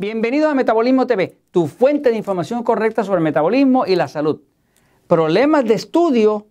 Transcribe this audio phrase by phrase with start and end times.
[0.00, 4.40] Bienvenido a Metabolismo TV, tu fuente de información correcta sobre el metabolismo y la salud.
[5.06, 6.46] Problemas de estudio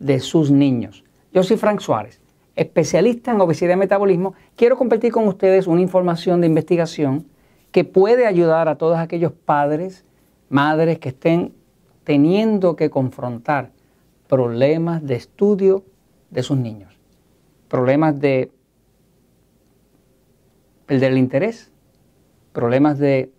[0.00, 1.04] de sus niños.
[1.32, 2.20] Yo soy Frank Suárez,
[2.56, 4.34] especialista en obesidad y metabolismo.
[4.56, 7.28] Quiero compartir con ustedes una información de investigación
[7.70, 10.04] que puede ayudar a todos aquellos padres,
[10.48, 11.54] madres que estén
[12.02, 13.70] teniendo que confrontar
[14.26, 15.84] problemas de estudio
[16.30, 16.98] de sus niños.
[17.68, 18.50] Problemas de
[20.88, 21.70] el interés,
[22.52, 23.30] problemas de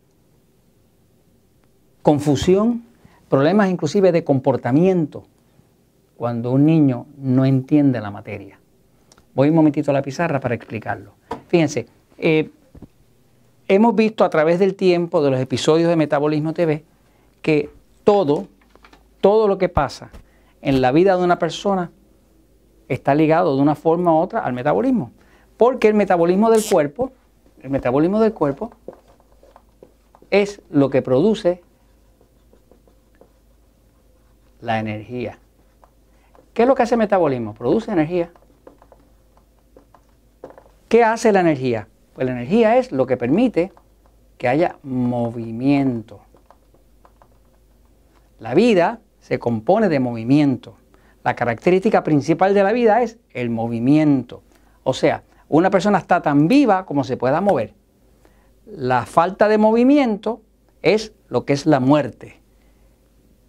[2.02, 2.84] confusión,
[3.30, 5.26] problemas inclusive de comportamiento
[6.17, 8.59] cuando un niño no entiende la materia.
[9.34, 11.14] Voy un momentito a la pizarra para explicarlo.
[11.48, 12.50] Fíjense, eh,
[13.67, 16.84] hemos visto a través del tiempo de los episodios de Metabolismo TV
[17.41, 17.70] que
[18.03, 18.48] todo,
[19.22, 20.09] todo lo que pasa
[20.61, 21.92] en la vida de una persona
[22.89, 25.11] está ligado de una forma u otra al metabolismo.
[25.58, 27.11] Porque el metabolismo del cuerpo,
[27.61, 28.72] el metabolismo del cuerpo
[30.31, 31.61] es lo que produce
[34.61, 35.39] la energía.
[36.53, 37.53] ¿Qué es lo que hace el metabolismo?
[37.53, 38.31] Produce energía.
[40.88, 41.88] ¿Qué hace la energía?
[42.13, 43.71] Pues la energía es lo que permite
[44.38, 46.21] que haya movimiento.
[48.39, 50.75] La vida se compone de movimiento.
[51.23, 54.41] La característica principal de la vida es el movimiento.
[54.83, 57.73] O sea, una persona está tan viva como se pueda mover.
[58.75, 60.42] La falta de movimiento
[60.81, 62.39] es lo que es la muerte.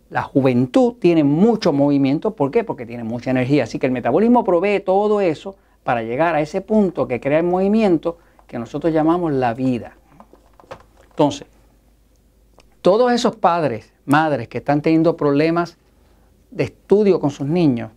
[0.08, 2.64] La juventud tiene mucho movimiento, ¿por qué?
[2.64, 3.64] Porque tiene mucha energía.
[3.64, 7.46] Así que el metabolismo provee todo eso para llegar a ese punto que crea el
[7.46, 9.96] movimiento que nosotros llamamos la vida.
[11.10, 11.46] Entonces,
[12.82, 15.76] todos esos padres, madres que están teniendo problemas
[16.50, 17.92] de estudio con sus niños,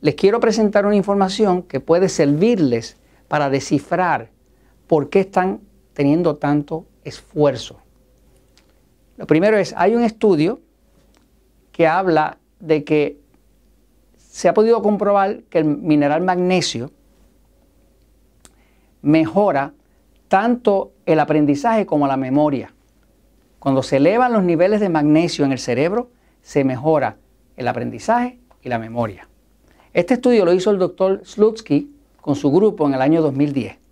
[0.00, 2.96] les quiero presentar una información que puede servirles
[3.28, 4.30] para descifrar
[4.86, 5.60] por qué están
[5.96, 7.78] teniendo tanto esfuerzo.
[9.16, 10.60] Lo primero es, hay un estudio
[11.72, 13.18] que habla de que
[14.18, 16.90] se ha podido comprobar que el mineral magnesio
[19.00, 19.72] mejora
[20.28, 22.74] tanto el aprendizaje como la memoria.
[23.58, 26.10] Cuando se elevan los niveles de magnesio en el cerebro,
[26.42, 27.16] se mejora
[27.56, 29.28] el aprendizaje y la memoria.
[29.94, 31.90] Este estudio lo hizo el doctor Slutsky
[32.20, 33.85] con su grupo en el año 2010.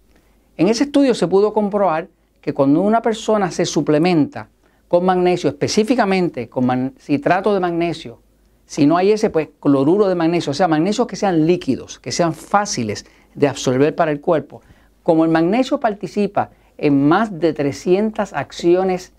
[0.56, 2.08] En ese estudio se pudo comprobar
[2.40, 4.48] que cuando una persona se suplementa
[4.86, 8.20] con magnesio, específicamente con citrato de magnesio,
[8.66, 12.12] si no hay ese, pues cloruro de magnesio, o sea, magnesios que sean líquidos, que
[12.12, 13.04] sean fáciles
[13.34, 14.62] de absorber para el cuerpo.
[15.02, 19.12] Como el magnesio participa en más de 300 acciones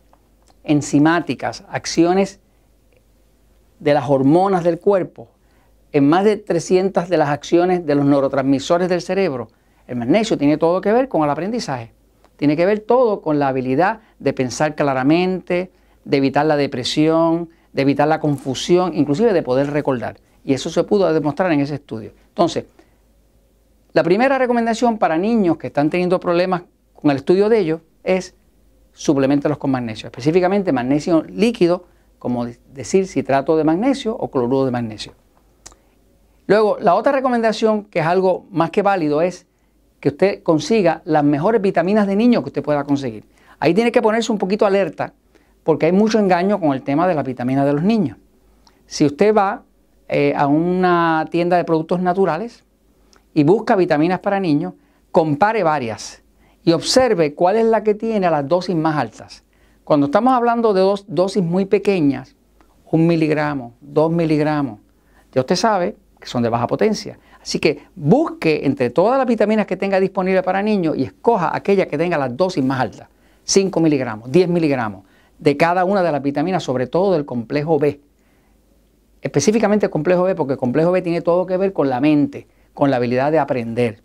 [0.63, 2.39] enzimáticas, acciones
[3.79, 5.29] de las hormonas del cuerpo,
[5.91, 9.49] en más de 300 de las acciones de los neurotransmisores del cerebro,
[9.87, 11.91] el magnesio tiene todo que ver con el aprendizaje.
[12.37, 15.71] Tiene que ver todo con la habilidad de pensar claramente,
[16.03, 20.17] de evitar la depresión, de evitar la confusión, inclusive de poder recordar.
[20.43, 22.11] Y eso se pudo demostrar en ese estudio.
[22.29, 22.65] Entonces,
[23.93, 26.63] la primera recomendación para niños que están teniendo problemas
[26.93, 28.35] con el estudio de ellos es
[28.93, 31.85] suplementarlos con magnesio, específicamente magnesio líquido,
[32.19, 35.13] como decir citrato de magnesio o cloruro de magnesio.
[36.47, 39.47] Luego, la otra recomendación, que es algo más que válido, es
[39.99, 43.25] que usted consiga las mejores vitaminas de niño que usted pueda conseguir.
[43.59, 45.13] Ahí tiene que ponerse un poquito alerta
[45.63, 48.17] porque hay mucho engaño con el tema de las vitaminas de los niños.
[48.85, 49.63] Si usted va
[50.07, 52.63] eh, a una tienda de productos naturales
[53.33, 54.73] y busca vitaminas para niños,
[55.11, 56.23] compare varias
[56.63, 59.43] y observe cuál es la que tiene a las dosis más altas.
[59.83, 62.35] Cuando estamos hablando de dos dosis muy pequeñas,
[62.91, 64.79] un miligramo, dos miligramos,
[65.33, 65.97] ya usted sabe
[66.29, 67.17] son de baja potencia.
[67.41, 71.87] Así que busque entre todas las vitaminas que tenga disponible para niños y escoja aquella
[71.87, 73.07] que tenga las dosis más altas,
[73.43, 75.03] 5 miligramos, 10 miligramos,
[75.37, 78.01] de cada una de las vitaminas, sobre todo del complejo B.
[79.21, 82.47] Específicamente el complejo B, porque el complejo B tiene todo que ver con la mente,
[82.73, 84.01] con la habilidad de aprender.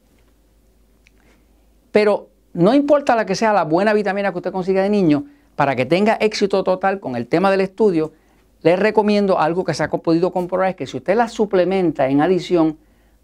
[1.93, 5.25] Pero no importa la que sea la buena vitamina que usted consiga de niño,
[5.57, 8.13] para que tenga éxito total con el tema del estudio,
[8.63, 12.21] les recomiendo algo que se ha podido comprobar, es que si usted la suplementa en
[12.21, 12.79] adición,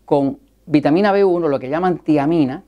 [0.05, 2.65] con vitamina B1, lo que llaman tiamina,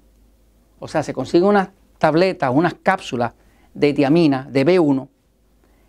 [0.79, 3.33] o sea, se consigue unas tabletas, unas cápsulas
[3.75, 5.09] de tiamina, de B1,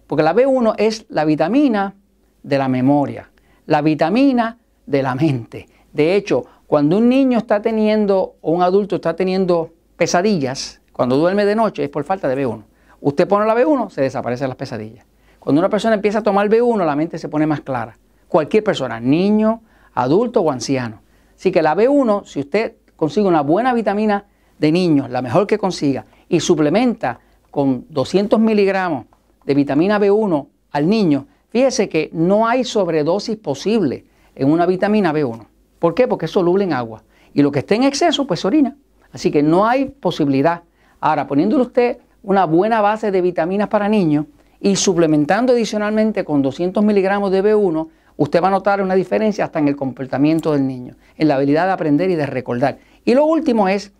[0.07, 1.95] porque la B1 es la vitamina
[2.43, 3.29] de la memoria,
[3.65, 5.67] la vitamina de la mente.
[5.93, 11.45] De hecho, cuando un niño está teniendo, o un adulto está teniendo pesadillas, cuando duerme
[11.45, 12.63] de noche, es por falta de B1.
[13.01, 15.08] Usted pone la B1, se desaparecen las pesadillas.
[15.39, 17.97] Cuando una persona empieza a tomar B1, la mente se pone más clara.
[18.27, 19.61] Cualquier persona, niño,
[19.93, 21.01] adulto o anciano.
[21.35, 24.25] Así que la B1, si usted consigue una buena vitamina
[24.57, 27.19] de niños, la mejor que consiga, y suplementa
[27.49, 29.05] con 200 miligramos
[29.45, 35.45] de vitamina B1 al niño, fíjese que no hay sobredosis posible en una vitamina B1.
[35.79, 36.07] ¿Por qué?
[36.07, 37.03] Porque es soluble en agua.
[37.33, 38.75] Y lo que esté en exceso, pues orina.
[39.13, 40.63] Así que no hay posibilidad.
[40.99, 44.25] Ahora, poniéndole usted una buena base de vitaminas para niños
[44.59, 49.59] y suplementando adicionalmente con 200 miligramos de B1, usted va a notar una diferencia hasta
[49.59, 52.79] en el comportamiento del niño, en la habilidad de aprender y de recordar.
[53.05, 53.93] Y lo último es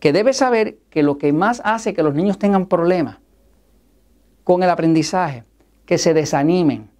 [0.00, 3.18] que debe saber que lo que más hace que los niños tengan problemas
[4.42, 5.44] con el aprendizaje,
[5.86, 6.90] que se desanimen,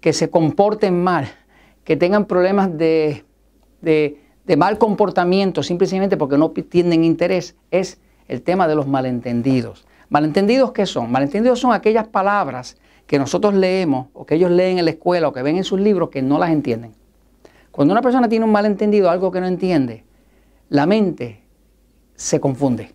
[0.00, 1.28] que se comporten mal,
[1.84, 3.24] que tengan problemas de,
[3.80, 9.86] de, mal comportamiento simplemente porque no tienen interés, es el tema de los malentendidos.
[10.08, 11.10] ¿Malentendidos qué son?
[11.10, 12.76] Malentendidos son aquellas palabras
[13.06, 15.80] que nosotros leemos o que ellos leen en la escuela o que ven en sus
[15.80, 16.92] libros que no las entienden.
[17.70, 20.04] Cuando una persona tiene un malentendido, algo que no entiende,
[20.68, 21.42] la mente
[22.14, 22.92] se confunde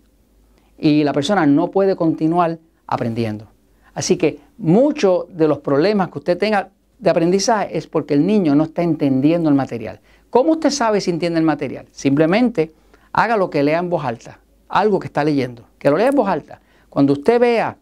[0.77, 3.47] y la persona no puede continuar aprendiendo.
[3.93, 6.69] Así que muchos de los problemas que usted tenga
[6.99, 9.99] de aprendizaje es porque el niño no está entendiendo el material.
[10.29, 11.85] ¿Cómo usted sabe si entiende el material?
[11.91, 12.73] Simplemente
[13.11, 16.15] haga lo que lea en voz alta, algo que está leyendo, que lo lea en
[16.15, 16.59] voz alta.
[16.93, 17.75] Cuando usted vea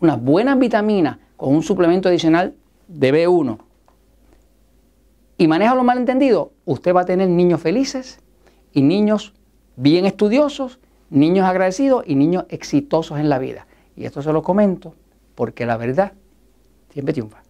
[0.00, 2.54] unas buenas vitaminas con un suplemento adicional
[2.88, 3.58] de B1
[5.38, 8.20] y maneja los malentendidos, usted va a tener niños felices
[8.72, 9.34] y niños
[9.76, 10.78] bien estudiosos,
[11.10, 13.66] niños agradecidos y niños exitosos en la vida.
[13.96, 14.94] Y esto se lo comento
[15.34, 16.12] porque la verdad
[16.90, 17.45] siempre triunfa.